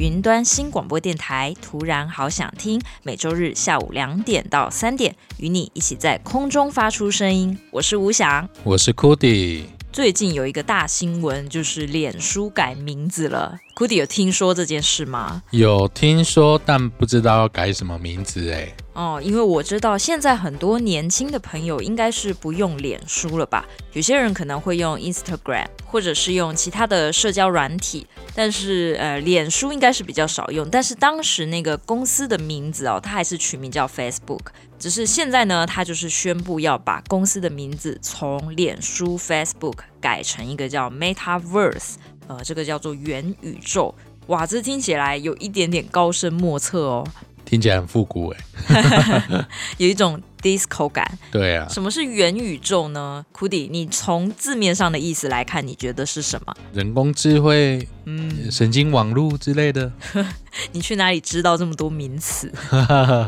[0.00, 1.54] 云端新广播电台。
[1.62, 7.56] 突然好想听，每周日下午两点到三点，与你一起在空中发出声音。
[7.70, 9.62] 我是吴翔，我是 Cody。
[9.92, 13.56] 最近有一个大新闻，就是脸书改名字了。
[13.76, 15.42] Cody 有听说这件事吗？
[15.50, 18.74] 有听说，但不知道要改什么名字哎。
[18.94, 23.66] 哦，因为我知道现在很多年轻的朋友应该是不用脸书了吧？
[23.92, 30.68] 有些人可能会用 Instagram，或者是用其他的社交软体，但是呃，脸书应该是比较少用。
[30.70, 34.46] 但是当时那个公司的名字哦，它还是取名叫 Facebook，
[34.78, 41.94] 只是现在呢，它就是宣布要把公司的名字从脸书 Facebook 改成一个叫 Metaverse。
[42.26, 43.94] 呃，这个叫做元宇宙，
[44.28, 47.06] 哇，这听起来有一点点高深莫测哦，
[47.54, 48.34] 听起来很复古
[48.68, 49.46] 哎，
[49.78, 51.18] 有一种 disco 感。
[51.32, 56.54] 对啊，什么是元宇宙呢？Cody，你从字面上的意思来看，你觉得是什么？
[56.74, 57.88] 人工智慧。
[58.06, 59.90] 嗯，神经网络之类的，
[60.72, 62.52] 你去哪里知道这么多名词？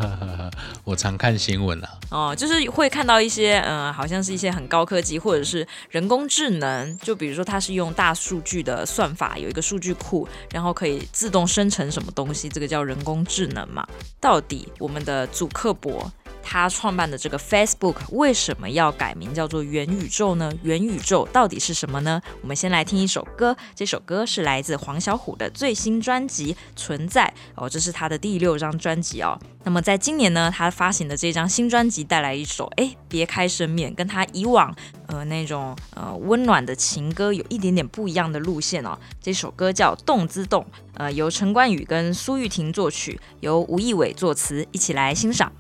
[0.85, 1.91] 我常看新闻啊。
[2.11, 6.99] 哦，就是会看到一些，嗯、呃，好像是一些很高科技，或者是人工智能。
[6.99, 13.87] 就比如说，它是用大数据的算法，有一个数据库，然后可以自动生成什么东西，这个叫人工智能嘛。
[14.21, 16.13] 到底我们的祖克伯，
[16.49, 20.53] 他创办的这个 Facebook 为什么要改名叫做元宇宙呢？
[20.63, 22.23] 元宇宙到底是什么呢？
[22.41, 29.37] 我们先来听一首歌，这首歌是来自黄小琥的最新专辑《存在》哦，这是他的第六张专辑哦。
[29.65, 34.73] 那么在今年呢，他发行的这张新专辑带来一首哎，别开生面，跟他以往
[35.09, 38.97] 呃那种呃温暖的情歌有一点点不一样的路线哦。
[39.21, 40.63] 这首歌叫《动之动》，
[40.95, 45.51] 呃，由陈冠宇跟苏玉婷作曲，由吴义伟作词，一起来欣赏。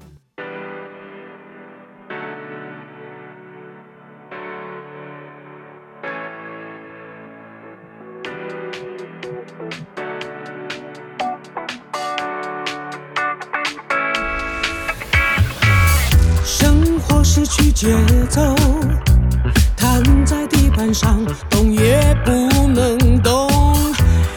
[20.86, 22.30] 在地板上，动也不
[22.69, 23.48] 能动，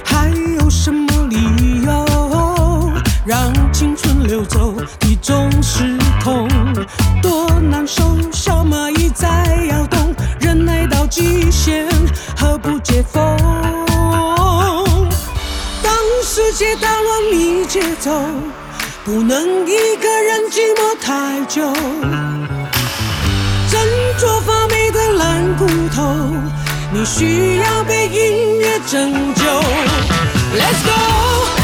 [0.03, 0.29] 还
[0.59, 2.91] 有什么理由
[3.25, 6.47] 让青春流走，体重失控，
[7.21, 9.27] 多难受，小蚂蚁在
[9.69, 11.87] 摇动，忍耐到极限，
[12.35, 13.37] 何不解封？
[15.83, 15.93] 当
[16.23, 18.11] 世界打乱你节奏，
[19.05, 21.71] 不能一个人寂寞太久。
[24.17, 24.67] 做发
[25.19, 26.01] 烂骨头，
[26.93, 29.43] 你需要被音乐拯救。
[30.57, 31.58] Let's go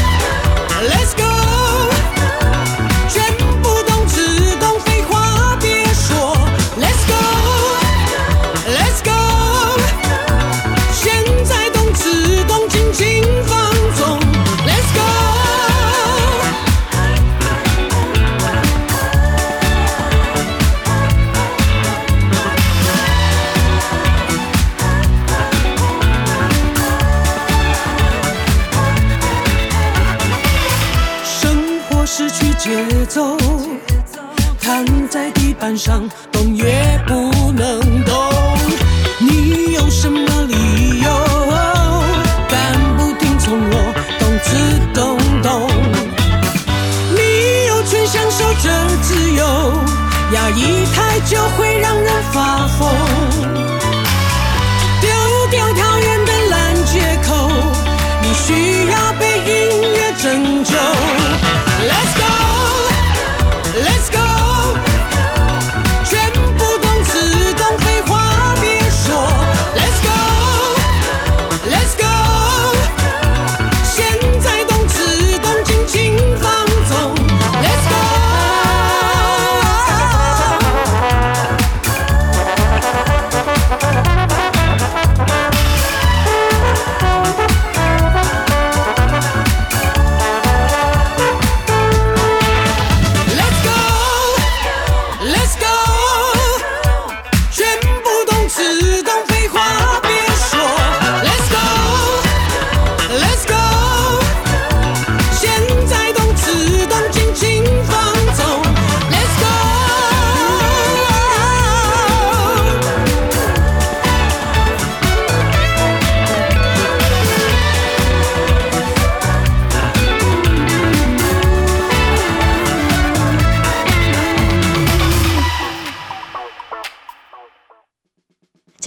[35.76, 36.08] 上，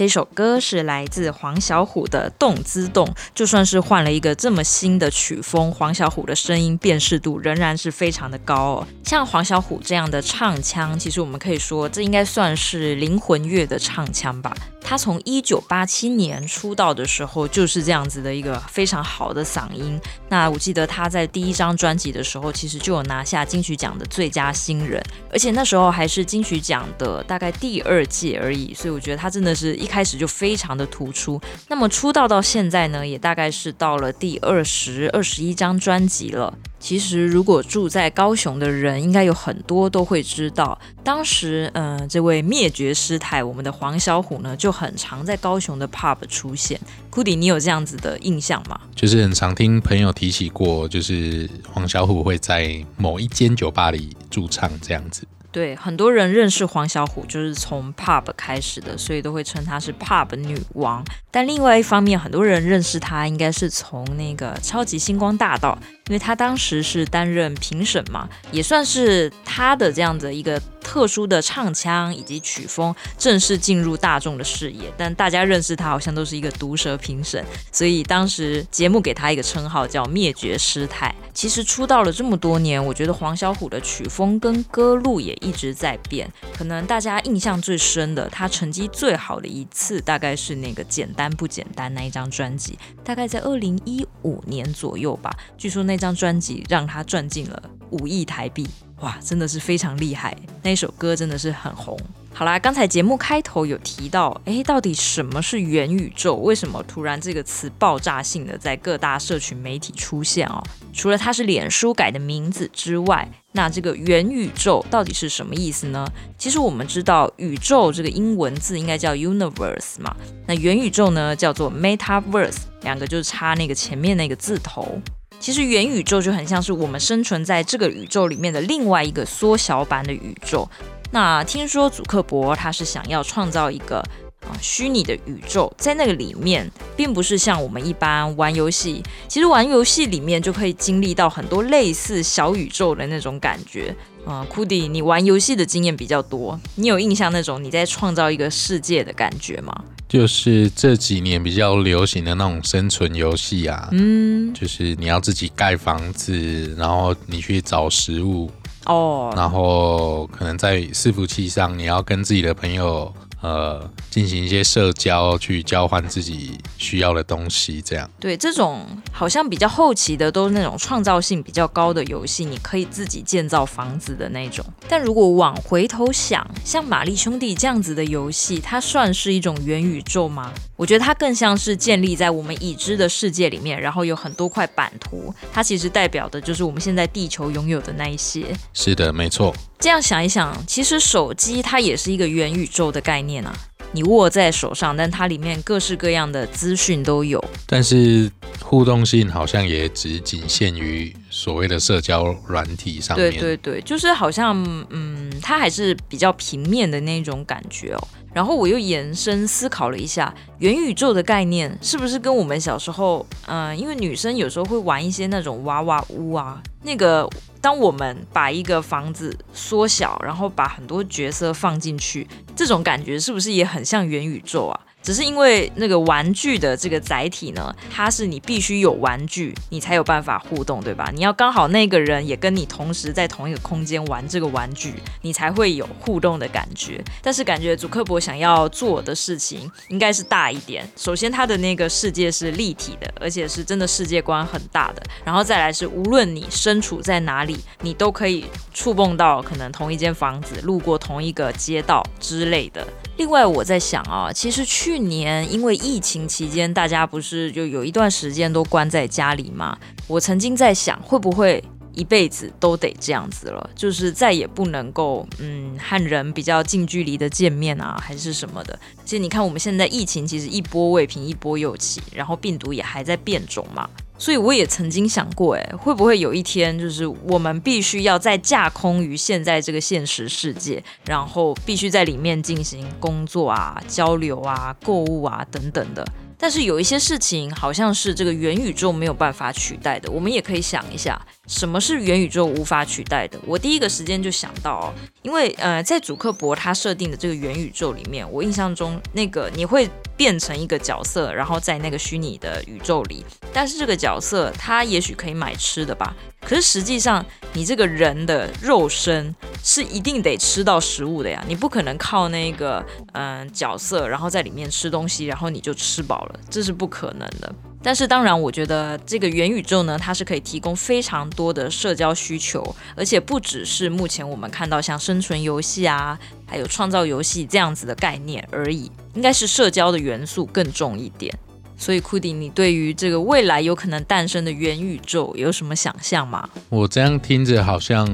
[0.00, 3.04] 这首歌是来自黄小琥的《动之动》，
[3.34, 8.86] 就算是换了一个这么新的曲风，黄小琥的声音辨识度仍然是非常的高哦。
[9.04, 14.56] 像黄小琥这样的唱腔，其实我们可以说，这应该算是灵魂乐的唱腔吧。
[14.80, 20.00] 他从一九八七年出道的时候就是这样子的一个非常好的嗓音。
[20.28, 25.00] 那我记得他在第一张专辑的时候，其实就有拿下金曲奖的最佳新人，
[25.30, 28.74] 而且那时候还是金曲奖的大概第二届而已。
[28.74, 31.40] 所以我觉得他真的是一开始就非常的突出。
[31.68, 36.52] 那么出道到现在呢，也大概是到了第二十二十一张专辑了。
[36.80, 46.80] 其实，如果住在高雄的人，应该有很多都会知道，当时，嗯、呃，这位灭绝师太，我们的黄小虎呢，就很常在高雄的 pub 出现。
[47.12, 48.80] Cudi，你有这样子的印象吗？
[48.96, 55.26] 就是很常听朋友提起过，就是黄小虎会在某一间酒吧里驻唱这样子。
[55.52, 61.04] 对，很多人认识黄小虎就是从 pub 开始的，所以都会称她是 pub 女王。
[61.30, 65.76] 但另外一方面，很多人认识她应该是从那个超级星光大道，
[66.10, 70.60] 因为他当时是担任评审嘛，也算是他的这样的一个。
[70.82, 81.14] 特殊的唱腔以及曲风正式进入大众的视野，但大家认识他好像都是一个毒舌评审，所以当时节目给他一个称号叫“灭绝师太”。
[81.34, 86.28] 其实出道了这么多年，我觉得黄小琥的曲风跟歌路也一直在变。
[86.56, 95.30] 可能大家印象最深的，他成绩最好的一次，大概是那个《简单不简单》那一张专辑，大概在二零一五年左右吧。
[95.58, 98.66] 据说那张专辑让他赚进了五亿台币。
[99.00, 100.36] 哇，真的是非常厉害！
[100.62, 101.98] 那一首歌真的是很红。
[102.34, 106.34] 好啦，刚才节目开头有提到，诶，到底什么是元宇宙？
[106.34, 110.62] 为什么突然这个词爆炸性的在各大社群媒体出现哦？
[110.92, 116.06] 除了它是脸书改的名字之外，那这个元宇宙到底是什么意思呢？
[116.36, 120.14] 其实我们知道，宇宙这个英文字应该叫 universe 嘛，
[120.46, 125.00] 那元宇宙呢叫做 metaverse，两个就是差那个前面那个字头。
[125.40, 130.68] 其实元宇宙就很像是我们生存在这个宇宙里面的另外一个缩小版的宇宙。
[131.10, 133.98] 那听说祖克伯他是想要创造一个
[134.42, 139.02] 啊虚拟的宇宙，在那个里面，并不是像我们一般玩游戏。
[139.26, 143.96] 其实玩游戏里面就可以经历到很多类似小宇宙的那种感觉。
[144.26, 149.74] 啊，Cudi，你玩游戏的经验比较多，你有印象那种你在创造一个世界的感觉吗？
[150.08, 158.50] 就是这几年比较流行的那种生存游戏啊，嗯，就是你要自己盖房子，然后你去找食物
[158.86, 163.12] 哦，然后可能在伺服器上你要跟自己的朋友。
[163.42, 168.08] 呃，进行一些社交，去交换自己需要的东西，这样。
[168.20, 174.64] 对，这种好像比较后期的，都是那种创造性比较高的游戏，你可以自己建造房子的那种。
[174.88, 180.52] 但如果往回头想，像玛丽兄弟这样子的游戏，它算是一种元宇宙吗？
[180.76, 188.46] 我觉得它更像是建立在我们已知的世界里面，然后有很多块版图，它其实代表的就是我们现在地球拥有的那一些。
[188.72, 189.54] 是的，没错。
[189.78, 193.54] 这样想一想，其实手机它也是一个元宇宙的概念啊。
[193.92, 197.44] 你握在手上，但它里面各式各样的资讯都有。
[197.66, 198.30] 但是
[198.62, 203.32] 互动性好像也只仅限于所谓的社交软体上面。
[203.32, 204.56] 对对对，就是好像
[204.90, 208.08] 嗯，它还是比较平面的那种感觉哦。
[208.32, 217.28] 然后我又延伸思考了一下，元宇宙的概念是不是跟我们小时候，嗯、呃，因为女生有时候会玩一些那种娃娃屋啊，那个。
[217.60, 222.26] 当我们把一个房子缩小，然后把很多角色放进去，
[222.56, 224.80] 这种感觉是不是也很像元宇宙啊？
[225.02, 231.10] 只是因为那个玩具的这个载体呢，它是你必须有玩具，你才有办法互动，对吧？
[231.14, 237.02] 你要刚好那个人也跟你同时在同一个空间玩这个玩具，你才会有互动的感觉。
[237.22, 237.70] 但是感觉。
[237.80, 240.86] 祖克伯想要做的事情应该是大一点。
[240.96, 245.02] 首先，他的那个世界是立体的，而且是真的世界观很大的。
[245.24, 252.86] 然后再来是，无论你身处在哪里，你都可以触碰到可能同一间房子，路过同一个街道之类的。
[253.20, 259.78] 另外，我在想啊，其实去年因为疫情期间，大家不是就有一段时间都关在家里吗？
[260.06, 261.62] 我曾经在想，会不会
[261.92, 268.78] 一辈子都得这样子了，就是再也不能够嗯和人比较近距离的见面啊，还是什么的？
[269.04, 273.86] 其实你看，我们现在疫情其实一波未平一波又起，然后病毒也还在变种嘛。
[274.20, 286.06] 所以我也曾经想过，哎，会不会有一天，就是我们必须要再架空于现在这个现实世界，然后必须在里面进行工作啊、交流啊、购物啊等等的。
[286.40, 293.38] 但是有一些事情好像是这个元宇宙没有办法取代的，我们也可以想一下，什么是元宇宙无法取代的？
[293.44, 306.16] 我第一个时间就想到哦，因为呃，在祖克伯他设定的这个元宇宙里面，我印象中那个你会变成一个角色，然后在那个虚拟的宇宙里，但是这个角色他也许可以买吃的吧？
[306.42, 316.40] 可是实际上你这个人的肉身是一定得吃到食物的呀，你不可能靠那个嗯、角色，然后在里面吃东西，然后你就吃饱了。
[316.48, 317.54] 这是不可能的。
[317.82, 322.62] 但是当然，我觉得这个元宇宙呢，它是可以提供非常多的社交需求，
[322.94, 331.34] 而且不只是目前我们看到像生存游戏啊，还有创造游戏这样子的概念而已，应该是社交的元素更重一点。
[331.80, 336.48] 所以，库迪，你对于这个未来有可能诞生的元宇宙有什么想象吗？
[336.68, 338.06] 我这样听着好像。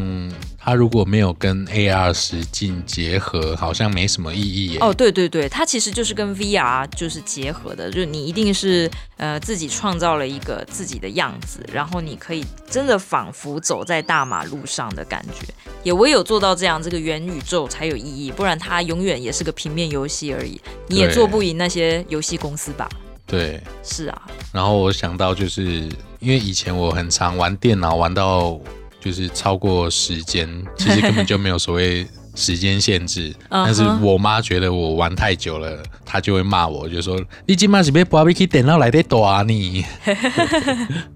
[0.58, 4.78] 它如果没有跟 AR 实境结合，好像没什么意义耶。
[4.80, 15.46] 哦，对对对，它其实就是跟 VR 就是结合的，就是你一定是呃自己创造了一个自己的样子，然后你可以真的仿佛走在大马路上的感觉。
[15.84, 22.88] 也唯有做到这样，这个元宇宙才有意义，不然它永远也是个平面游戏而已，你也做不赢那些游戏公司吧？
[23.26, 24.22] 对，是啊。
[24.52, 25.88] 然后我想到就是
[26.20, 28.58] 因为以前我很常玩电脑，玩到。
[28.98, 32.04] 就是超过时间， 其实根本就没有所谓
[32.34, 33.32] 时间限制。
[33.48, 39.84] 但是我妈觉得我玩太久了，她就会骂我，就说：“你今晚是被芭比 K 点到来的多啊你。”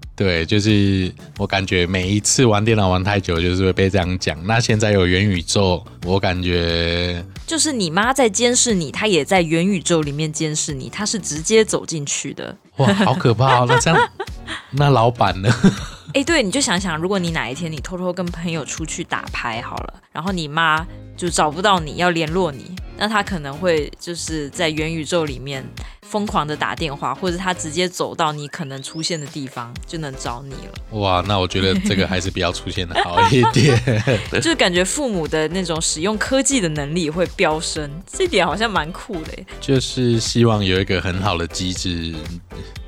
[0.21, 4.37] 对，就是我感觉每一次玩电脑玩太久，就是会被这样讲。
[4.45, 12.55] 那现在有元宇宙，我感觉就是你妈在监视你，她也在元宇宙里面监视你，她是直接走进去的。
[12.77, 13.65] 哇，好可怕哦！
[13.67, 14.11] 那这样，
[14.69, 15.49] 那老板呢？
[16.09, 20.85] 哎、欸，对，你就想想，如果你哪一天你偷偷跟朋友出去打牌好了，然后你妈
[21.17, 25.65] 就找不到你要联络你，那她可能会就是在元宇宙里面
[26.11, 30.99] 疯狂的打电话，或者他直接走到你可能出现的地方就能找你了。
[30.99, 33.79] 哇，那我觉得这个还是比较出现的好一点。
[34.43, 39.31] 就感觉父母的那种使用科技的能力会飙升，这点好像蛮酷的。
[39.61, 42.13] 就是希望有一个很好的机制。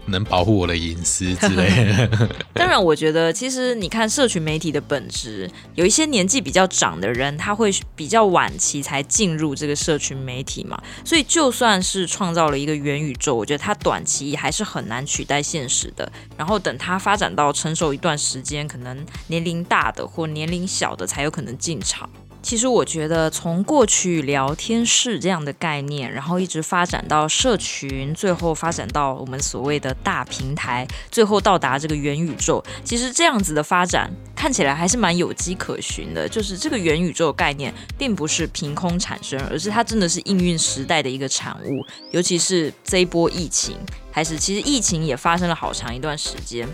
[0.08, 2.10] 能保护我的隐私之类。
[2.54, 10.82] 当然，我觉得其实你看社群媒体的本质，有一些年纪比较长的人，他会比较晚期才进入这个社群媒体嘛。
[11.06, 16.12] 所以就算是创造了一个元宇宙，我觉得它短期还是很难取代现实的。
[16.38, 22.10] 然后等它发展到成熟一段时间，可能年龄大的或年龄小的才有可能进场。
[22.44, 32.62] 其实我觉得，从过去聊天室这样的概念，然后一直发展到社群，最后发展到我们所谓的大平台，最后到达这个元宇宙。
[32.84, 36.28] 其实这样子的发展看起来还是蛮有迹可循的。
[36.28, 41.80] 就是这个元宇宙概念，并不是凭空产生，而是它真的是应运时代的一个产物。
[42.12, 43.78] 尤其是这一波疫情，
[44.12, 46.68] 还是其实疫情也发生了好长一段时间。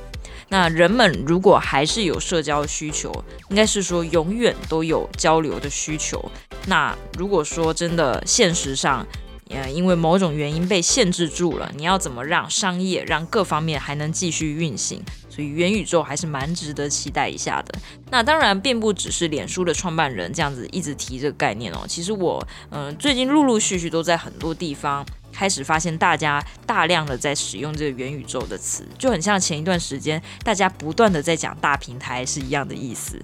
[0.49, 3.11] 那人们如果还是有社交需求，
[3.49, 6.23] 应该是说永远都有交流的需求。
[6.65, 9.05] 那如果说真的现实上，
[9.49, 15.01] 呃，因为某种原因被限制住了，你要怎么让商业、让各方面还能继续运行？
[15.29, 17.73] 所以元宇宙还是蛮值得期待一下的。
[18.11, 21.85] 那当然，并不只是脸书的创办人这样子一直提这个概念哦。
[21.87, 25.05] 其实我，嗯、最近陆陆续续都在很多地方。
[25.31, 33.21] 开始发现大家大量的在使用这个元宇宙的词，就很像前一段时间大家不断的在讲大平台是一样的意思，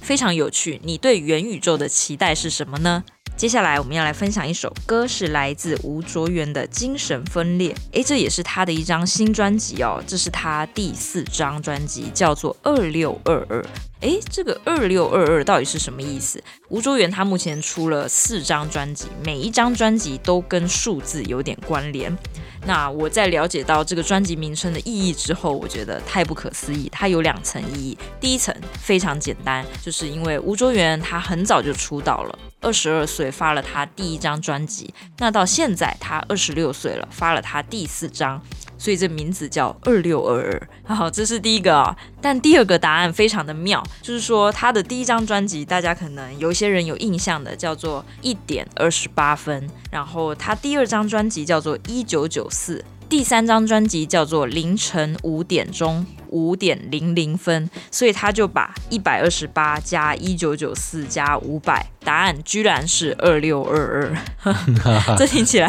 [0.00, 0.80] 非常有趣。
[0.84, 3.04] 你对元宇宙的期待是什么呢？
[3.40, 7.72] 接下来我们要来分享一首歌，是来自吴卓源的《精神分裂》。
[7.92, 13.62] 诶，这也是他的一张新专辑哦，这是他第四张专辑，叫做《二六二二》。
[14.00, 16.38] 诶，这个二六二二到底是什么意思？
[16.68, 22.14] 吴卓源他目前出了四张专辑，每一张专辑都跟数字有点关联。
[22.66, 26.90] 那我在了解到这个专辑名称的意义之后，我觉得太不可思议。
[26.92, 38.40] 它有两层意义，第一层非常简单，就是因为吴卓源他很早就出道了，二十二岁发了他第一张专辑，那到现在他二十六岁了，发了他第四张。
[38.78, 40.40] 所以这名字叫二六二
[40.86, 41.94] 二，好，这是第一个啊。
[42.18, 49.68] 但第二个答案非常的妙，就是说他的第一张专辑，大家可能有些人有印象的，叫做一点二十八分。
[49.90, 56.06] 然后他第二张专辑叫做一九九四，第三张专辑叫做凌晨五点钟。
[56.32, 64.14] 五点零零分，所以他就把一百二十八加一九九四加五百，答案居然是二六二
[64.44, 64.54] 二，
[65.18, 65.68] 这听起来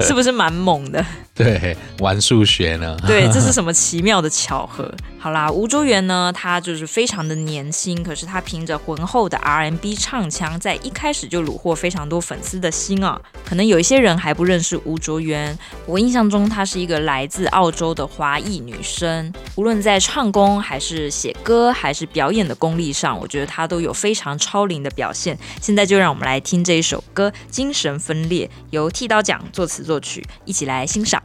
[0.00, 1.06] 是不是蛮猛的？
[1.32, 2.96] 对，玩数学呢？
[3.06, 4.92] 对，这是什么奇妙的巧合？
[5.20, 13.20] 好啦，吴卓源呢，他就是非常的年轻，可是他凭着浑厚的 R&B 唱腔，在一开始就虏获非常多粉丝的心啊。
[13.44, 25.38] 可能有一些人还不认识吴卓源，我印象中他是是一个来自澳洲的华裔女生，无论在唱功还是写歌还是表演的功力上，我觉得她都有非常超龄的表现。
[25.60, 31.22] 现在就让我们来听这一首歌《精神分裂》，由剃刀奖作词作曲，一起来欣赏。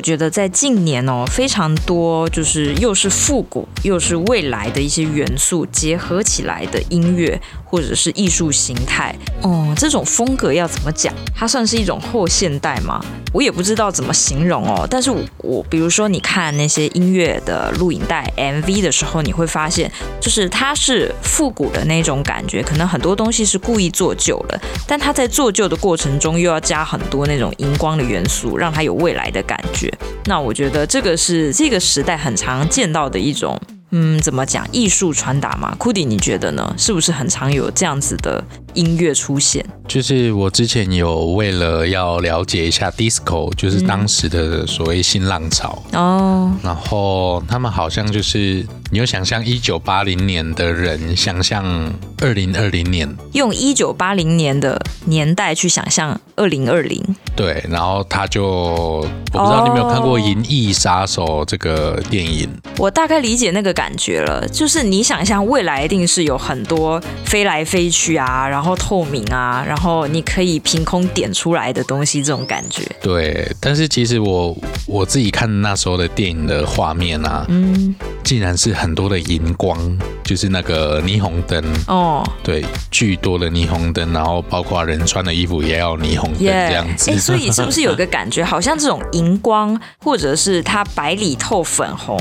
[0.00, 11.14] 觉得在近年哦，非常多就是又是复古又是未来的一些元素结合起来的音乐或者是艺术形态哦，这种风格要怎么讲？
[11.34, 13.04] 它算是一种后现代吗？
[13.32, 14.86] 我也不知道怎么形容哦。
[14.88, 19.90] 但是我，我比如说你看那些音乐的录影带 MV 的时候，你会发现，
[20.20, 29.40] 就是它是复古的那种感觉，可能很多东西是故意做旧了，但它在做旧的过程中又要加很多那种荧光的元素，让它有未来的。
[29.50, 29.90] 感觉，
[30.26, 33.58] 那我觉得这个是这个时代很常见到的一种，
[33.90, 35.76] 嗯，怎么讲，艺术传达嘛。
[35.78, 36.74] Cudi，你觉得呢？
[36.78, 38.42] 是不是很常有这样子的
[38.74, 39.64] 音乐出现？
[39.88, 57.02] 就是我之前有为了要了解一下 disco，就是当时的所谓新浪潮哦，然后他们好像就是你有想象一九八零年的人想象二零二零年，用一九八零年的年代去想象二零二零，
[57.40, 62.48] 对，然后他就我不知道你有没有看过《银翼杀手》这个电影，
[62.78, 69.80] 我大概理解那个感觉了，就是你想象未来一定是有很多飞来飞去啊，然后透明啊，然后。
[69.80, 72.82] 然后你可以凭空点出来的东西，这种感觉。
[73.00, 87.10] 对，但是其实我我自己看那时候的电影的画面啊，嗯，竟然是很多的荧光，就是那个霓虹灯哦，对，巨多的霓虹灯，然后包括人穿的衣服也要霓虹灯这样子。
[87.30, 92.18] 所以是不是有个感觉，好像这种荧光，或者是它白里透粉红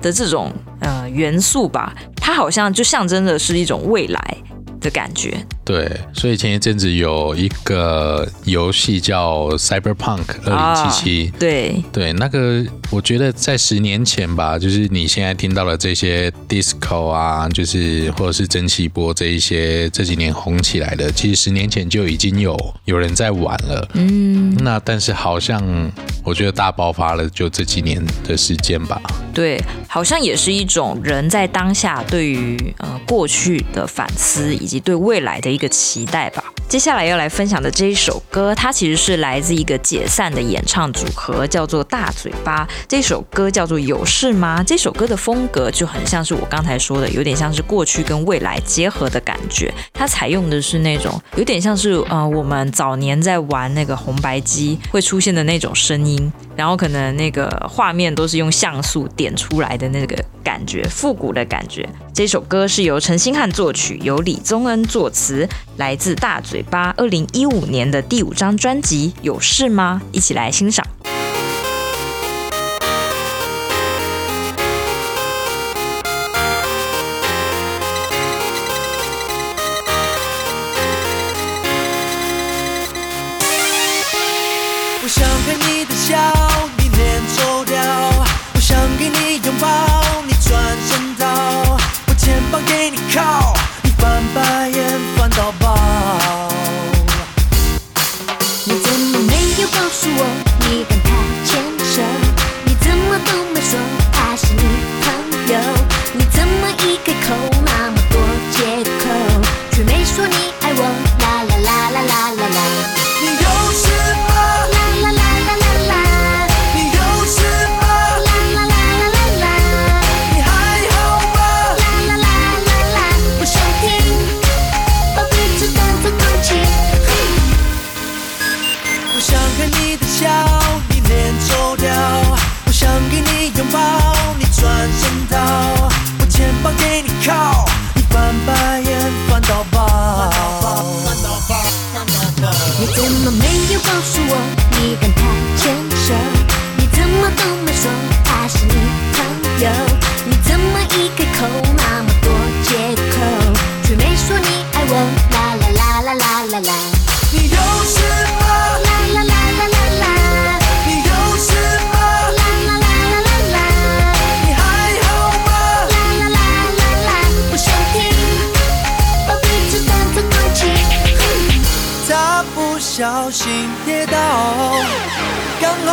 [0.00, 4.36] 的这种呃元素吧，它好像就象征的是一种未来
[4.80, 5.44] 的感觉。
[5.72, 22.54] 对，所以前一阵子有一个游戏叫 Cyberpunk 二零七七，对对，那个我觉得在十年前吧，就是你现在听到的这些 disco 啊，就是或者是蒸汽波这一些这几年红起来的，其实十年前就已经有
[22.84, 23.88] 有人在玩了。
[23.94, 25.90] 嗯，那但是好像
[26.22, 29.00] 我觉得大爆发了，就这几年的时间吧。
[29.32, 29.58] 对，
[29.88, 36.44] 好像也是一种人在当下对于呃过去的反思，以及对未来的一个期待吧。
[36.68, 42.66] 接下来要来分享的这一首歌，它其实是来自一个解散的演唱组合，叫做大嘴巴。
[42.88, 44.62] 这首歌叫做《有事吗》。
[44.64, 49.72] 这首歌的风格就很像是我刚才说的，有点像是过去跟未来结合的感觉。
[49.92, 61.86] 它采用的是那种有点像是呃我们早年在玩那个红白机会出现的那种声音，然后可能那个画面都是用像素点出来的那个感觉，复古的感觉。
[62.14, 65.41] 这首歌是由陈星汉作曲，由李宗恩作词，
[65.76, 70.86] 来自大嘴巴二零一五年的第五张专辑《有事吗》，一起来欣赏。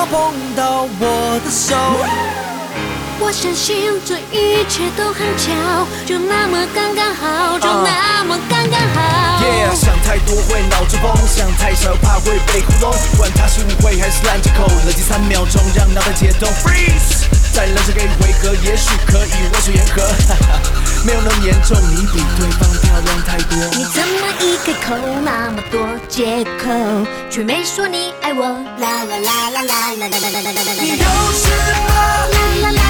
[0.07, 1.75] 我的手，
[3.19, 5.51] 我相信这一切都很巧，
[6.05, 9.43] 就那么刚刚好，就那么刚刚好。
[9.43, 12.93] Yeah，想太多会脑中风，想太少怕会被糊弄。
[13.17, 16.49] 管他是误会还是烂借口，冷静三秒钟让脑袋解冻。
[16.63, 20.03] Freeze，再冷静给回合，也许可以握手言和。
[21.09, 23.57] 没有那么严重，你比对方漂亮太多。
[23.75, 24.95] 你怎么一开口
[25.25, 26.69] 那么多借口，
[27.31, 28.43] 却没说你爱我？
[28.77, 30.71] 啦啦啦啦啦啦啦啦啦啦啦啦。
[30.79, 31.49] 你有事
[31.89, 31.89] 吗？
[32.29, 32.88] 啦啦啦啦啦啦。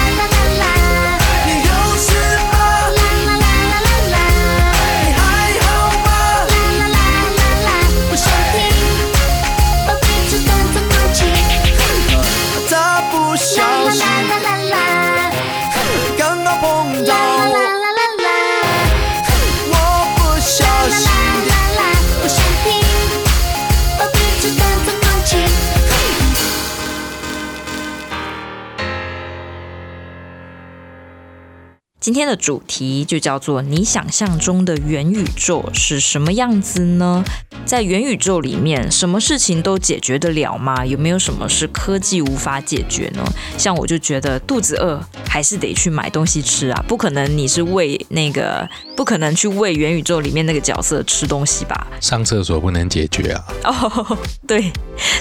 [32.10, 37.22] 今天的主题就叫做“你想象中的元宇宙是什么样子呢？”
[37.64, 40.84] 在元宇宙里面，什么事情都解决得了吗？
[40.84, 43.22] 有没有什么是科技无法解决呢？
[43.56, 51.86] 像我就觉得肚子饿还是得去买东西吃啊，不可能你是喂那个，不可能去喂元宇宙里面那个角色吃东西吧？
[52.00, 53.44] 上厕所不能解决啊？
[53.62, 54.18] 哦，
[54.48, 54.72] 对，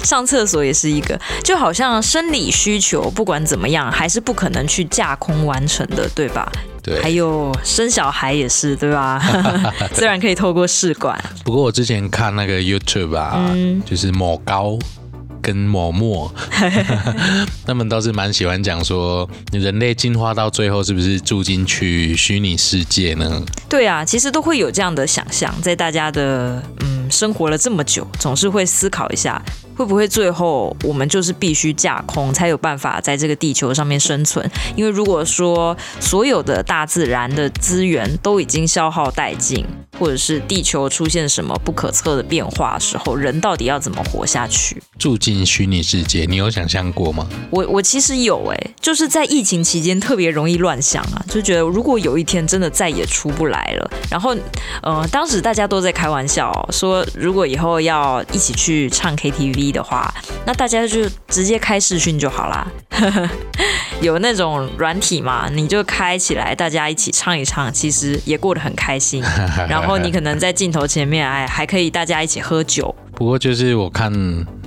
[0.03, 6.51] 上厕所也是一个，就好像生理需求，不管怎么样，还是不可能去架空完成的，对吧？
[6.81, 9.21] 对，还有生小孩也是，对吧？
[9.93, 14.77] 虽然可以透过试管，不过我之前看那个 YouTube 啊，嗯、就是某高
[15.41, 16.31] 跟某墨，
[17.65, 23.41] 他们倒是蛮喜欢讲说，人类进化到最后是不是住进去虚拟世界呢？
[23.69, 29.41] 对啊，其实都会有这样的想象，在大家的嗯生活了这么久，总是会思考一下。
[29.79, 34.45] 会不会最后我们就是必须架空才有办法在这个地球上面生存？
[34.75, 39.65] 因为如果说所有的大自然的资源都已经消耗殆尽，
[39.97, 44.83] 或者是地球出现什么不可测的变化的时候，人到底要怎么活下去？
[44.97, 47.25] 住进虚拟世界，你有想象过吗？
[47.49, 54.35] 我我其实有哎、欸，就是在疫情期间特别容易乱想啊，就觉得如果有一天真的再也出不来了，然后
[54.83, 60.13] 呃，当时大家都在开玩笑说，如果以后要一起去唱 KTV 的话，
[60.45, 62.67] 那大家就直接开视讯就好啦。
[64.01, 69.21] 有那种软体嘛，你就开起来，大家一起唱一唱，其实也过得很开心。
[69.69, 72.93] 然后你可能在镜头前面，哎，还可以大家一起喝酒。
[73.15, 74.11] 不过就是我看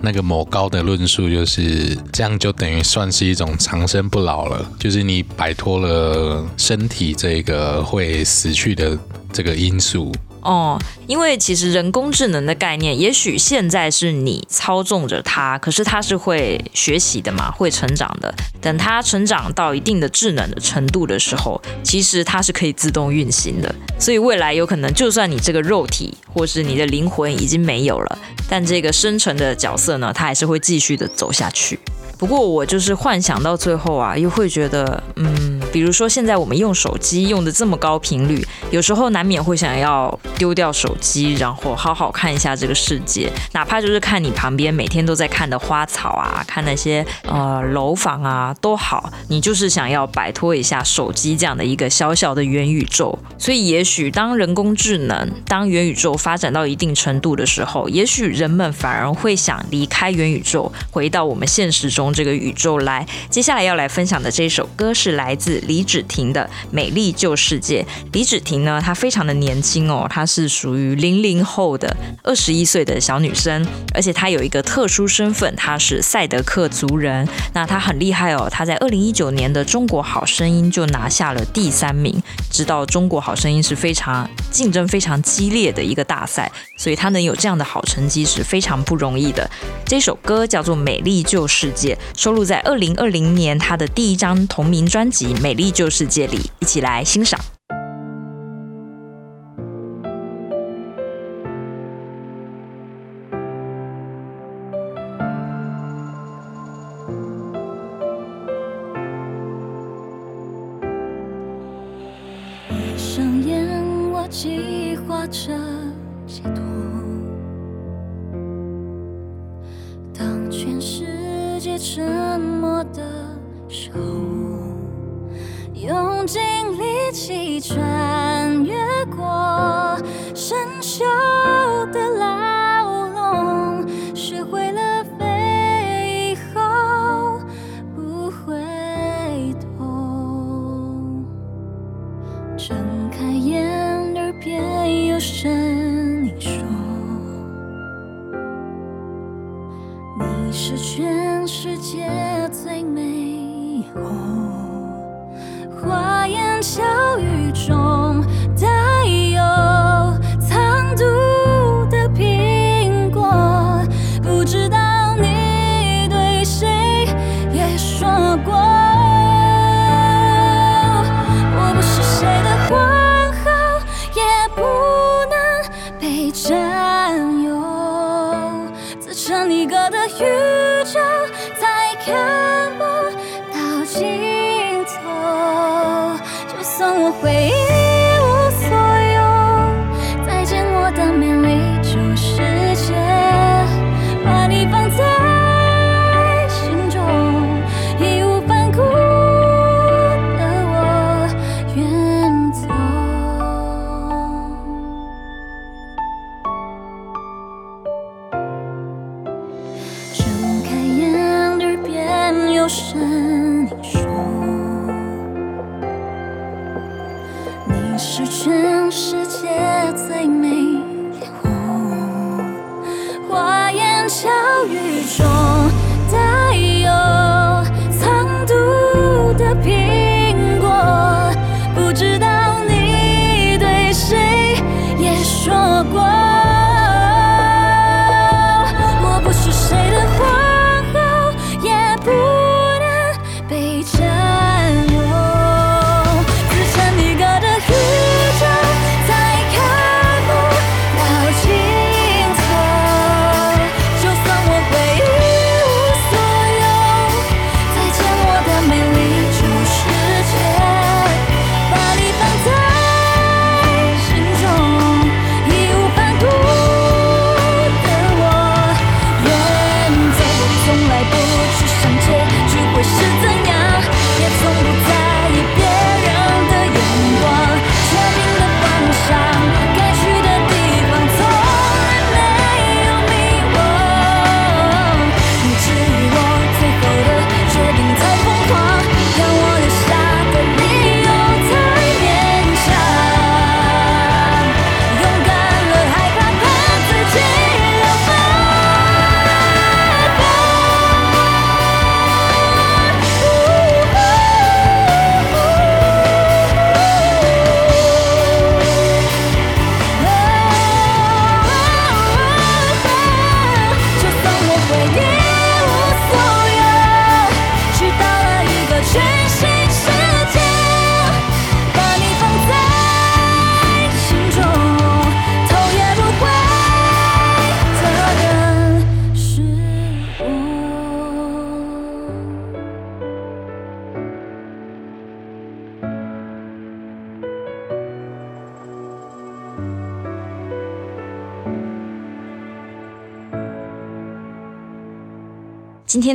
[0.02, 8.98] 那个某高的论述，就是这样就等于算是一种长生不老了，就是你摆脱了身体这个会死去的
[9.32, 10.12] 这个因素。
[10.42, 10.76] 哦，
[11.06, 18.34] 因为其实人工智能的概念，也许现在是你操纵着它，可是它是会学习的嘛，会成长的。
[18.60, 23.72] 等它成长到一定的智能的程度的时候，其实它是可以自动运行的。
[23.98, 31.78] 所以未来有可能，就算你这个肉体或是你的灵魂已经没有了，但这个生成的角色呢，它还是会继续的走下去。
[32.22, 53.18] 不过我就是幻想到最后啊，又会觉得，嗯，比如说现在我们用手机用的这么高频率，有时候难免会想要丢掉手机，然后好好看一下这个世界，哪怕就是看你旁边每天都在看的花草啊，看那些呃楼房啊都好，你就是想要摆脱一下手机这样的一个小小的元宇宙。
[53.36, 62.11] 所以也许当人工智能、当元宇宙发展到一定程度的时候，也许人们反而会想离开元宇宙，回到我们现实中。
[62.12, 67.82] 这个宇宙来，接下来要来分享的这首歌是来自李芷婷的《美丽旧世界》。
[68.12, 77.26] 李芷婷呢，她非常的年轻哦，她是属于零零后的二十一岁的小女生，而且她有一个特殊身份，她是赛德克族人。
[77.54, 82.22] 那她很厉害哦，她在二零一九年的中国好声音就拿下了第三名。
[82.50, 89.48] 知道中国好声音是非常竞争非常激烈的一个大赛，所以她能有这样的好成绩是非常不容易的。
[89.86, 91.94] 这首歌叫做《美丽旧世界》。
[92.16, 97.38] 收录在二零二零年他的第一张同名专辑《美丽旧世界》里，一起来欣赏。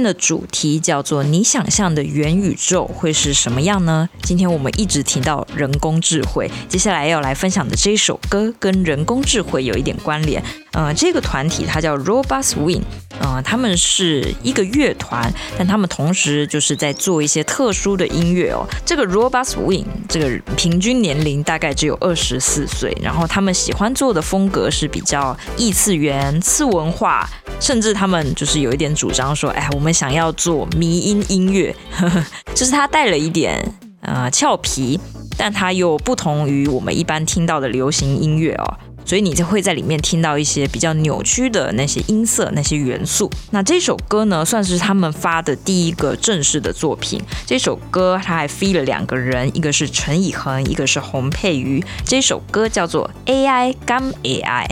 [0.08, 10.42] 的主题叫做“你想象的元宇宙会是什么样呢？”今天我们一直提到人工智慧，接下来要来分享的这首歌跟人工智慧有一点关联。
[10.72, 12.84] 呃，这个团体它叫 Robot Swing，
[13.20, 18.66] 呃，他们是一个乐团，但他们同时就是在做一些特殊的音乐哦。
[18.86, 27.28] 这个 Robust Win 这个平均年龄大概只有二十四岁，然后他们喜欢做的风格是比较异次元、次文化。
[27.60, 31.76] 甚至他们就是有一点主张说，哎，我们想要做迷音音乐，
[32.56, 33.62] 就是他带了一点
[34.02, 35.00] 呃俏皮，
[35.38, 43.30] 但他又不同于我们一般听到的流行音乐哦，所以你就会在里面听到一些比较扭曲的那些音色、那些元素。
[43.52, 47.20] 那这首歌呢，算是他们发的第一个正式的作品。
[47.46, 51.84] 这首歌他还 feat 了两个人，一个是陈以恒，一个是洪佩瑜。
[52.06, 54.68] 这首歌叫做 AI 甘 AI。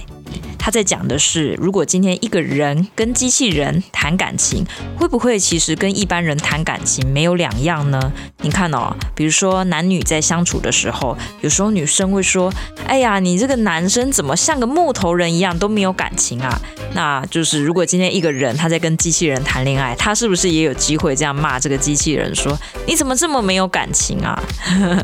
[0.58, 4.66] 他在讲的是，如果今天一个人跟机器人谈感情，
[4.98, 8.12] 会不会其实跟一般人谈感情没有两样呢？
[8.42, 12.52] 你看哦，比如说男女在相处的时候，有时候女生会说
[12.88, 16.62] ：“哎呀，你这个男生怎么像个木头人一样，都没有感情啊？”
[16.94, 24.42] 那就是如果今天一个人他在跟机器人谈恋爱，他是不是也有机会这样骂这个机器人说：“你怎么这么没有感情啊？”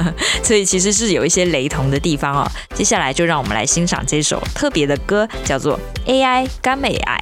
[0.41, 2.49] 所以其实是有一些雷同的地方哦。
[2.73, 5.20] 接下来就让我们来欣赏这首特别的歌。
[5.43, 7.21] 叫做 AI 干美爱。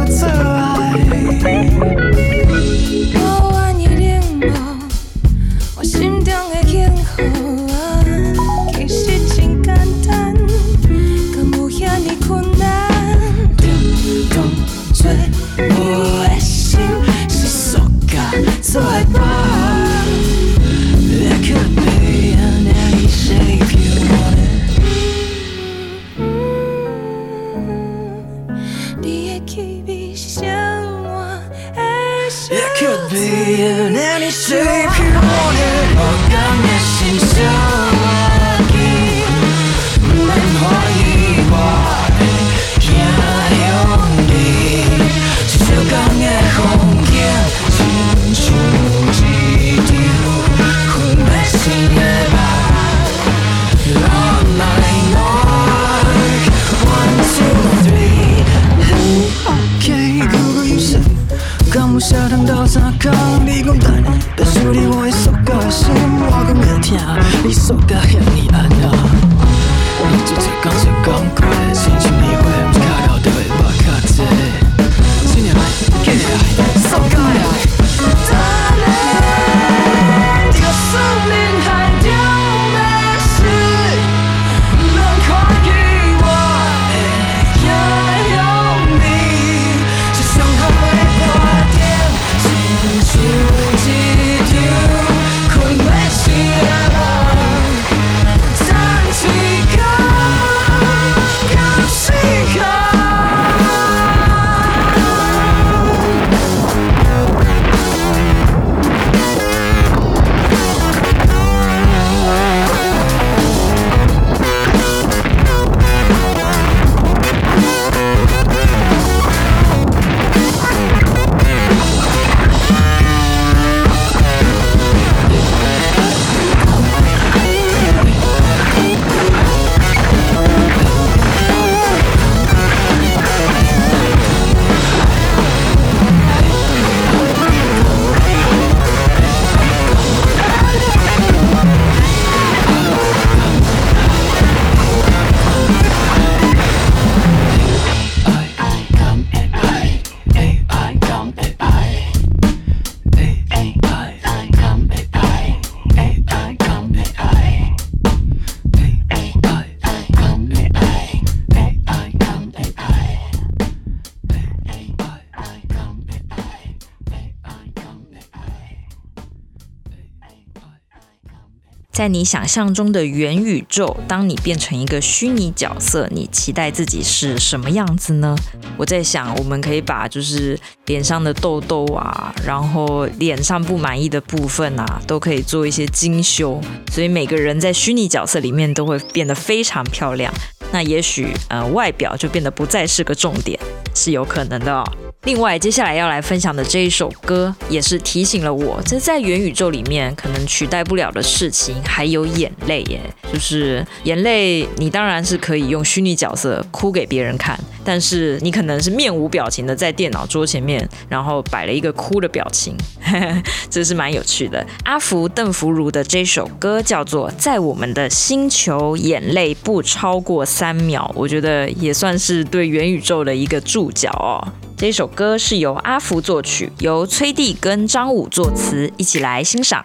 [172.01, 178.35] 在你想象中的元宇宙，当你变成一个虚拟角色，你期待自己是什么样子呢？
[178.75, 186.59] 我在想，我们可以把就是脸上的痘痘啊，然后脸上不满意的部分啊，都可以做一些精修，
[186.91, 190.33] 所以每个人在虚拟角色里面都会变得非常漂亮。
[190.71, 193.59] 那也许呃，外表就变得不再是个重点，
[193.93, 194.83] 是有可能的哦。
[195.25, 202.99] 另外，接下来要来分享的这一首歌，也是提醒了我，这在元宇宙里面可能取代不了的事情，还有眼泪耶。
[203.31, 212.75] 就是眼泪，你当然是可以用虚拟角色哭给别人看，但是你可能是面无表情的在电脑桌前面，然后摆了一个哭的表情，
[213.69, 214.65] 这是蛮有趣的。
[214.83, 224.47] 阿福邓福如的这首歌叫做《在我们的星球，眼泪不超过三秒》，我觉得也算是对元宇宙的一个注脚哦。
[224.77, 229.83] 这首歌是由阿福作曲，由崔弟跟张武作词，一起来欣赏。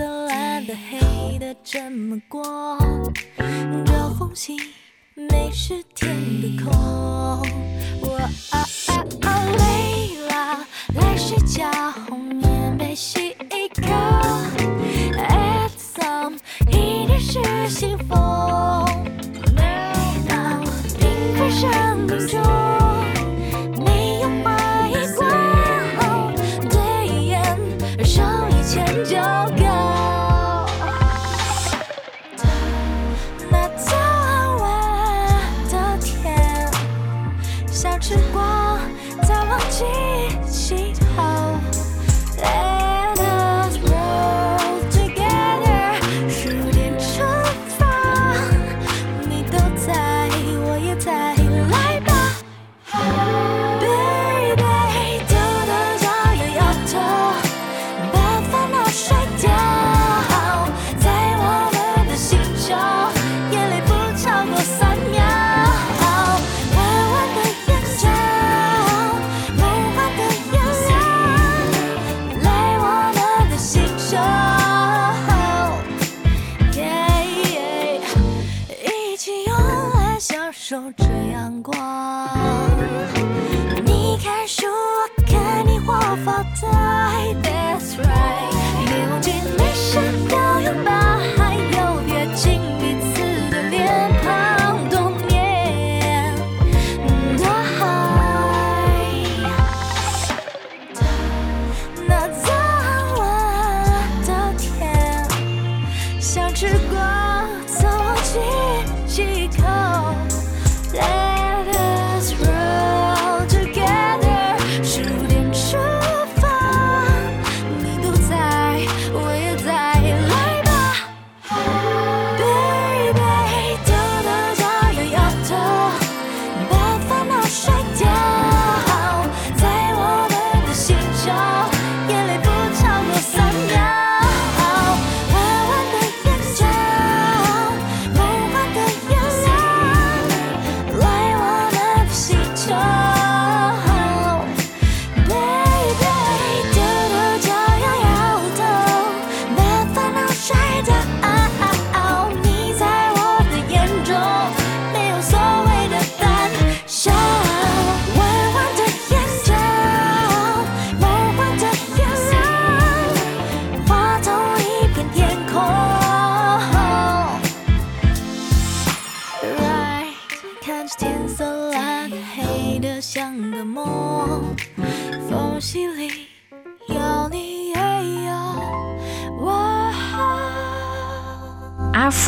[0.00, 2.42] 色蓝的黑的这么过，
[3.84, 4.56] 这红旗
[5.12, 6.72] 没是天的空。
[8.00, 8.16] 我
[8.50, 11.70] 啊啊啊累了，来睡觉。
[12.96, 13.92] 吸一口
[15.12, 16.38] ，add some，
[16.68, 18.14] 一点是幸福。
[19.54, 20.64] No，
[20.98, 21.04] 并
[21.36, 22.79] 非生命中。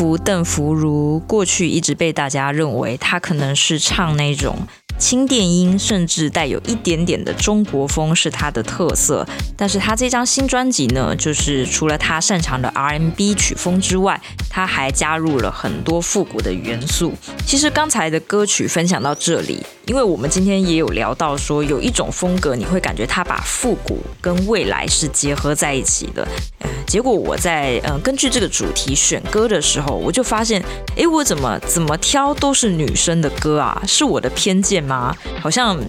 [0.03, 4.67] 福邓福如过去一直被大家认为他可能是唱那种。
[5.03, 9.27] 轻电音甚至带有一点点的中国风是他的特色，
[9.57, 17.11] 但是他这张新专辑呢，就是除了他擅长的 R&B 曲风之外，他还加入了很多复古的元素。
[17.45, 26.25] 其实刚才的歌曲分享到这里，因为我们今天也有聊到说，有一种风格你会感觉他把复古跟未来是结合在一起的。
[26.59, 30.63] 呃，结果我在、呃、根据这个主题选歌的时候，我就发现，
[30.95, 33.83] 诶，我怎么怎么挑都是女生的歌啊？
[33.85, 34.92] 是我的偏见吗？
[34.93, 35.79] 啊好像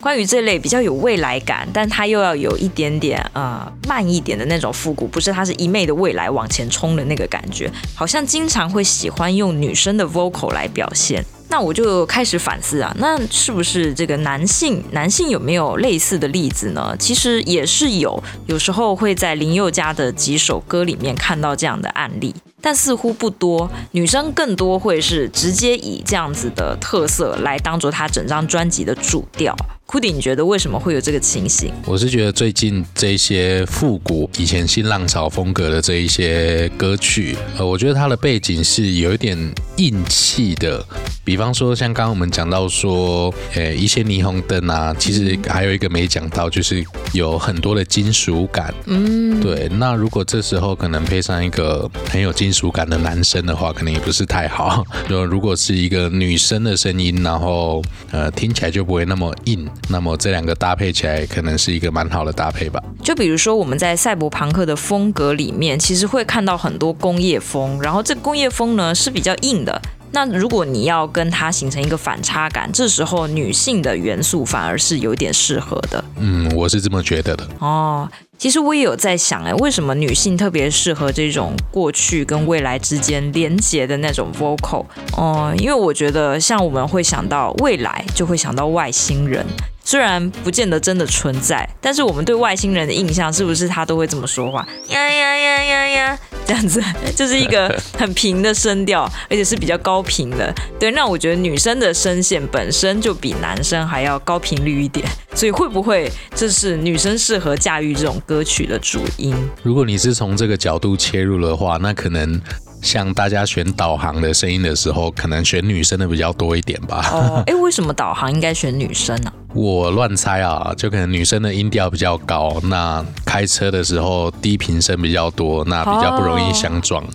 [0.00, 11.24] 关于这类比较有未来感，但它又要有一点点呃慢一点的那种复古，不是它是一昧的未来往前冲的那个感觉，好像经常会喜欢用女生的 vocal 来表现。
[11.48, 16.96] 那我就开始反思啊，那是不是这个男性男性有没有类似的例子呢？
[16.98, 23.70] 其实也是有，有时候会在林宥嘉的几首歌里面看到这样的案例，但似乎不多。
[23.90, 29.54] 女生更多会是直接以这样子的特色来当做她整张专辑的主调。
[29.84, 31.70] 库迪，你觉得为什么会有这个情形？
[31.84, 39.36] 我是觉得最近这一些复古、以前新浪潮风格的这一些歌曲，呃，我觉得它的背景是有一点
[39.76, 40.82] 硬气的。
[41.24, 48.72] 比方说，像刚刚我们讲到说，呃，一些霓虹灯啊，其实还有一个没讲到，就是有很多的金属感。
[48.86, 49.68] 嗯，对。
[49.68, 54.84] 那如果这时候可能配上一个很有金属感的男生的话，可能也不是太好。
[55.06, 59.68] 就如果是一个女生的声音，然后呃，听起来就不会那么硬。
[59.88, 62.82] 那么这两个搭配起来，可能是一个蛮好的搭配吧。
[63.02, 69.80] 就比如说我们在赛博朋克的风格里面，其实会看到很多工业风，然后这工业风呢是比较硬的。
[70.12, 76.04] 那如果你要跟它形成一个反差感，这时候女性的元素反而是有点适合的。
[76.18, 77.48] 嗯，我是这么觉得的。
[77.58, 84.84] 哦，其实我也有在想，哎，为什么女性特别适合这种过去跟未来之间连接的那种 vocal？
[85.16, 89.46] 哦，因为我觉得像我们会想到未来，就会想到外星人。
[89.84, 94.66] 虽然不见得真的存在，但是我们对外星人的印象是不是他都会这么说话？
[94.88, 96.82] 呀呀呀呀呀，这样子
[97.16, 97.68] 就是一个
[97.98, 100.54] 很平的声调，而且是比较高频的。
[100.78, 109.34] 对，那我觉得女生的声线本身就比男生还要高频率一点，所以会不会这是女生适合驾驭这种歌曲的主因？
[109.62, 112.40] 如果你是从这个角度切入的话，那可能。
[112.82, 117.08] 像大家选导航的声音的时候，可能选女生的比较多一点吧。
[117.12, 119.32] 哦， 哎，为什么导航应该选女生呢？
[119.54, 127.02] 我乱猜啊，就可能女生的音调比较高，那开车的时候低频声比较多，那比较不容易相撞。
[127.04, 127.08] 哦，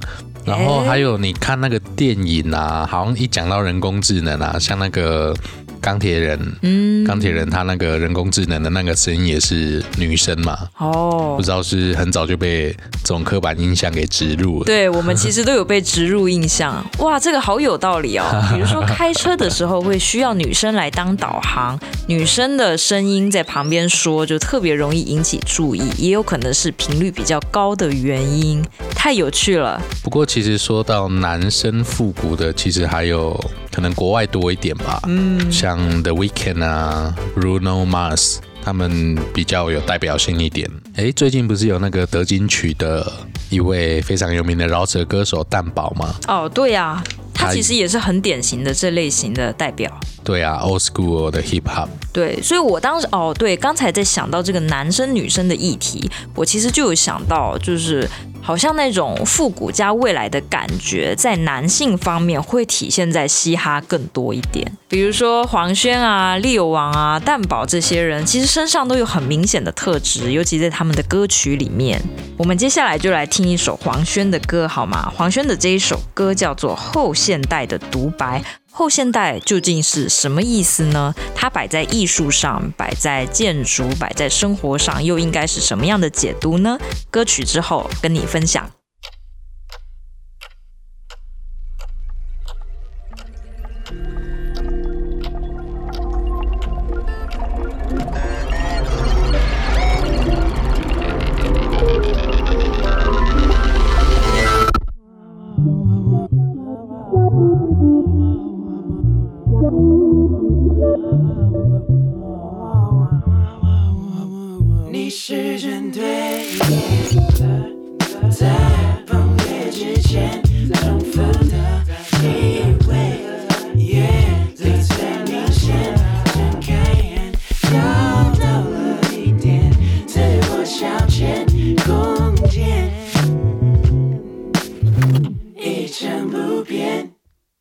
[0.45, 5.35] 然后还有你看那个电影啊，好像一讲到人工智能啊，像那个。
[5.81, 10.57] 钢铁人，嗯，钢铁人他那个人工智能的那个声音也是女生嘛？
[10.77, 12.71] 哦，不知道是很早就被
[13.03, 14.65] 这种刻板印象给植入了。
[14.65, 16.85] 对，我们其实都有被植入印象。
[16.99, 18.23] 哇，这个好有道理哦。
[18.53, 28.63] 比如说开车的时候会需要女生来当导航，女生的声音在旁边说就特别容易引起注意，也有可能是频率比较高的原因。
[28.95, 29.81] 太有趣了。
[30.03, 33.39] 不过其实说到男生复古的，其实还有
[33.71, 35.01] 可能国外多一点吧。
[35.07, 40.69] 嗯，像 The Weeknd 啊，Bruno Mars，他们比较有代表性一点。
[40.95, 43.11] 哎，最近不是有那个德金曲的
[43.49, 46.15] 一位非常有名的饶舌歌手蛋堡吗？
[46.29, 47.03] 哦，对呀、啊，
[47.33, 49.91] 他其实也是很典型的这类型的代表。
[50.23, 51.89] 对啊，Old School 的 Hip Hop。
[52.13, 58.07] 对，所以我当时哦，对，刚才在想到这个男生女生的议题，我其实就有想到，就是。
[58.47, 64.65] 好像那种复古加未来的感觉，在男性方面会体现在嘻哈更多一点。
[64.87, 72.01] 比如说黄轩啊、力友王啊、蛋堡这些人，其实身上都有很明显的特质，尤其在他们的歌曲里面。
[72.37, 75.11] 我们接下来就来听一首黄轩的歌，好吗？
[75.13, 78.39] 黄轩的这一首歌叫做《后现代的独白》。
[78.77, 81.11] 后现代究竟是什么意思呢？
[81.33, 86.77] 它摆在艺术上，摆在建筑，摆在生活上，又应该是什么样的解读呢？
[87.09, 88.76] 歌曲之后跟你分享。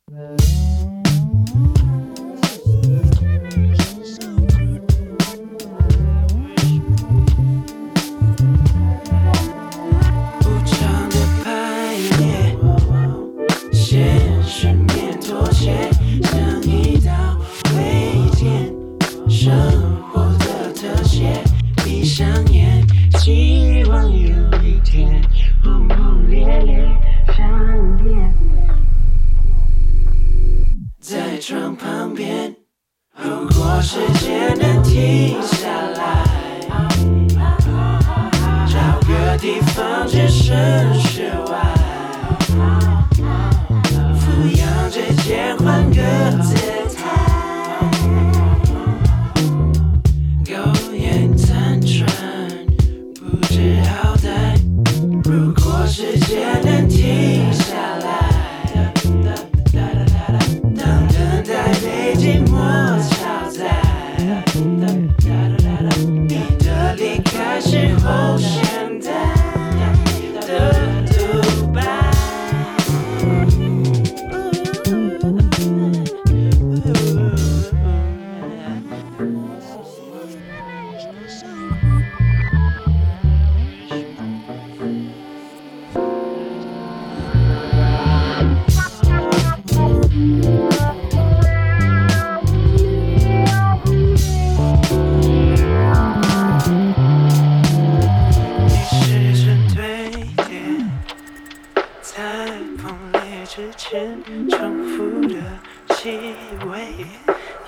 [0.09, 0.96] Mm-hmm.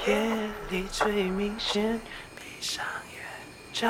[0.08, 2.00] 夜里最明显，
[2.36, 3.24] 闭上眼
[3.74, 3.88] 找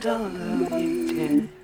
[0.00, 1.61] 到了一点。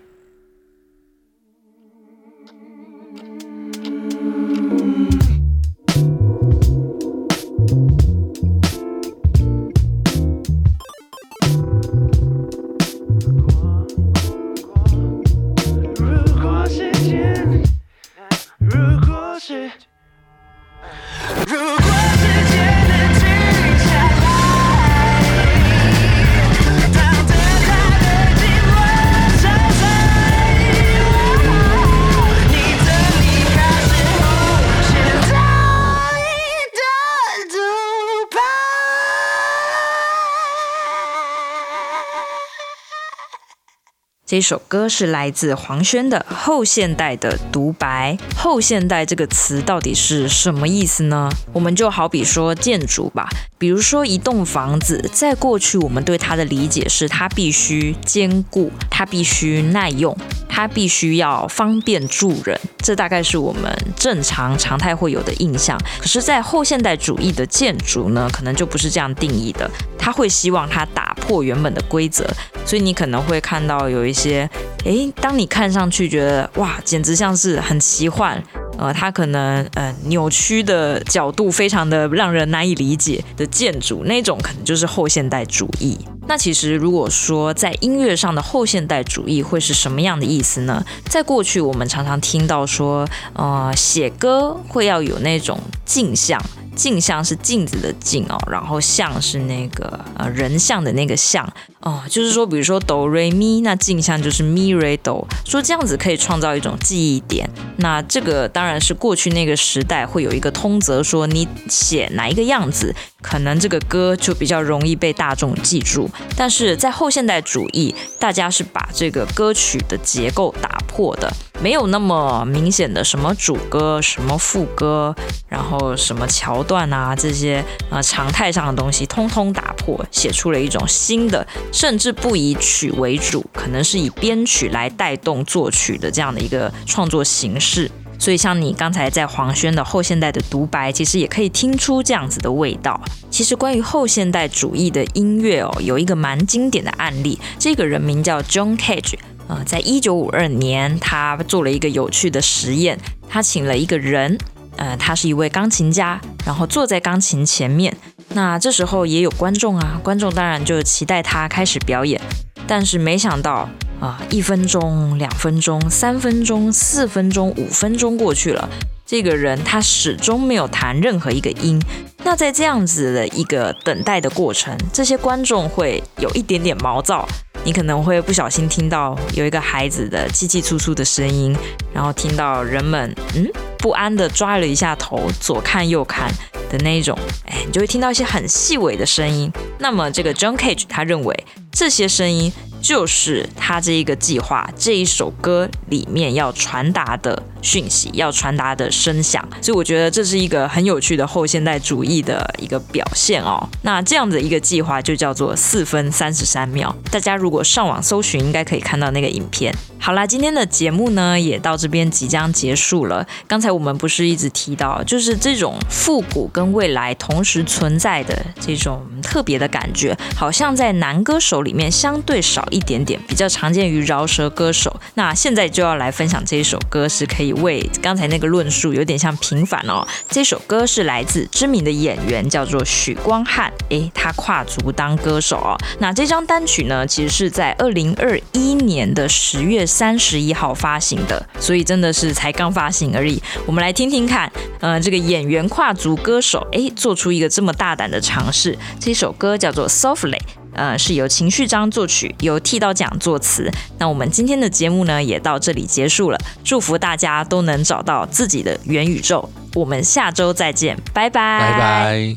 [44.28, 48.14] 这首歌是来自黄轩的《后现代的独白》。
[48.36, 51.30] 后现代这个词到底是什么意思呢？
[51.54, 53.26] 我们就好比说建筑吧，
[53.56, 60.14] 比如说一栋房子，在过去我们对它的理解是它必须坚固，它必须耐用，
[60.46, 65.80] 它必须要方便住人，这大概是我们正常常态会有的印象。
[65.98, 72.28] 可是，在后现代主义的建筑呢，可能就不是这样定义的，他会希望它打破原本的规则。
[72.66, 74.50] 所以你可能会看到有一，些
[74.84, 78.42] 诶，当你看上去觉得哇，简直像是很奇幻，
[78.78, 85.98] 呃，它可能呃扭曲的角度非常的让人难以理解的建筑，那种可能就是后现代主义。
[86.26, 90.84] 那其实如果说在音乐上的后现代主义会是什么样的意思呢？
[91.06, 96.40] 在过去我们常常听到说，呃，写歌会要有那种镜像。
[96.76, 101.44] 镜像是镜子的镜哦，然后像是那个呃人像的那个像
[101.80, 107.50] 哦，就是说，比如说哆瑞咪，那镜像就是咪瑞哆，说这样子可以创造一种记忆点。
[107.78, 116.08] 那这个当然然是过去那个时代会有一个通则，说你写哪一个样子，可能这个歌就比较容易被大众记住。
[116.36, 121.32] 但是在后现代主义，大家是把这个歌曲的结构打破的。
[121.60, 125.12] 没有那么明显的什么主歌、什么副歌，
[125.48, 137.90] 然后什么桥段啊，这些呃常态上的东西，通通打破，写出了一种新的，甚至不以曲为主，可能是以编曲来带动作曲的这样的一个创作形式。
[138.18, 143.00] 所以，像你刚才在黄轩的后现代的独白，其实也可以听出这样子的味道。
[143.30, 149.14] 其实，关于后现代主义的音乐哦，有一个蛮经典的案例，这个人名叫 John Cage。
[149.46, 152.98] 呃，在一九五二年，他做了一个有趣的实验。
[153.30, 154.36] 他请了一个人，
[154.76, 157.96] 呃，他是一位钢琴家，然后坐在钢琴前面。
[158.30, 162.20] 那这时候也有观众啊，观众当然就期待他开始表演。
[162.68, 168.68] 但是没想到啊，一分钟、两分钟、三分钟、四分钟、五分钟过去了，
[169.06, 171.80] 这个人他始终没有弹任何一个音。
[172.24, 177.26] 那在这样子的一个等待的过程，这些观众会有一点点毛躁。
[177.68, 181.54] 你可能会不小心听到有一个孩子的叽叽窣窣的声音，
[181.92, 183.46] 然后听到人们嗯
[183.76, 186.32] 不安的抓了一下头，左看右看
[186.70, 187.14] 的那一种，
[187.44, 189.52] 哎，你就会听到一些很细微的声音。
[189.78, 192.50] 那么这个 John Cage 他认为这些声音。
[192.80, 203.68] 就是他这一个计划，这一首歌里面要传达的讯息，要传达的声响，所以我觉得这是一个很有趣的后现代主义的一个表现哦。
[203.82, 209.74] 那这样的一个计划就叫做四分三十三秒，大家如果上网搜寻，应该可以看到那个影片。
[210.00, 213.26] 好啦，今天的节目呢也到这边即将结束了。
[213.46, 224.98] 刚才我们不是一直提到，就是这种复古跟未来同时存在的这种特别的感觉，好像在男歌手里面相对少一点点，比较常见于饶舌歌手。
[225.14, 230.06] 那现在就要来分享这一首歌，是可以为刚才那个论述有点像平反哦。
[230.30, 235.76] 这首歌是来自知名的演员，叫做许光汉，诶，他跨足当歌手哦。
[235.98, 243.42] 那这张单曲呢，其实是在二零二一年的十月三十一号发行的，所以真的是才刚发行而已。
[243.66, 248.78] 我们来听听看，呃，这个演员跨足歌手，诶，做出一个这么大胆的尝试。
[249.00, 250.30] 这首歌叫做《Softly》，
[250.74, 253.70] 呃，是由情绪章作曲，由剃刀奖作词。
[253.98, 256.38] 那我们今天的节目呢，也到这里结束了。
[256.62, 259.48] 祝福大家都能找到自己的元宇宙。
[259.74, 262.36] 我们下周再见，拜拜，拜拜。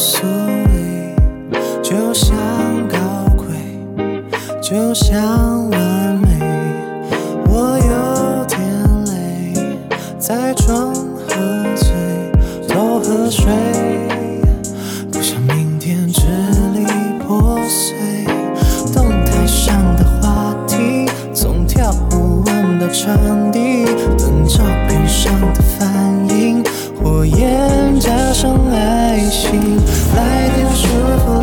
[0.00, 1.14] 无所谓，
[1.82, 2.34] 就像
[2.88, 2.96] 高
[3.36, 3.44] 贵，
[4.62, 6.40] 就像完美。
[7.46, 8.58] 我有点
[9.04, 9.52] 累，
[10.18, 11.34] 在装喝
[11.76, 11.92] 醉，
[12.66, 13.44] 多喝水，
[15.12, 16.22] 不想明天支
[16.72, 16.86] 离
[17.22, 18.24] 破碎。
[18.94, 23.84] 动态上的话题，从跳舞文到长笛，
[24.16, 25.89] 等照片上的。
[27.20, 29.76] 火焰加上爱心，
[30.16, 31.39] 来点舒服